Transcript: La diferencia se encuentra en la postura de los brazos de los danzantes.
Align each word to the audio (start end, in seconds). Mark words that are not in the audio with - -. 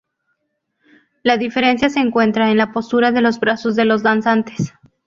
La 1.21 1.37
diferencia 1.37 1.87
se 1.91 1.99
encuentra 1.99 2.49
en 2.49 2.57
la 2.57 2.71
postura 2.73 3.11
de 3.11 3.21
los 3.21 3.39
brazos 3.39 3.75
de 3.75 3.85
los 3.85 4.01
danzantes. 4.01 4.73